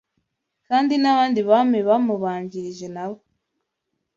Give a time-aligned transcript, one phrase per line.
[0.67, 3.19] Kandi n’abandi Bami bamubanjirije nabo